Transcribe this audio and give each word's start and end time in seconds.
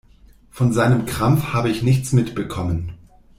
Von 0.49 0.73
seinem 0.73 1.05
Krampf 1.05 1.53
habe 1.53 1.69
ich 1.69 1.83
nichts 1.83 2.11
mitbekommen. 2.11 2.95